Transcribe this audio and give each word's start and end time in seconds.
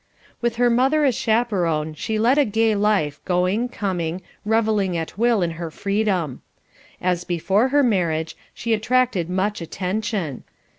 With 0.41 0.55
her 0.55 0.71
mother 0.71 1.05
as 1.05 1.13
chaperon 1.13 1.93
she 1.93 2.17
led 2.17 2.39
a 2.39 2.43
gay 2.45 2.73
life, 2.73 3.23
going, 3.23 3.69
coming, 3.69 4.23
revelling 4.43 4.97
at 4.97 5.15
will 5.15 5.43
in 5.43 5.51
her 5.61 5.69
freedom. 5.69 6.41
As 6.99 7.23
before 7.23 7.67
her 7.67 7.83
marriage, 7.83 8.35
she 8.51 8.73
attracted 8.73 9.29
much 9.29 9.61
attention. 9.61 10.43